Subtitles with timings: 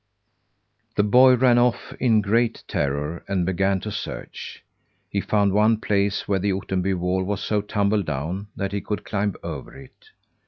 [0.95, 4.63] The boy ran off in great terror and began to search.
[5.11, 9.05] He found one place where the Ottenby wall was so tumble down that he could
[9.05, 10.09] climb over it.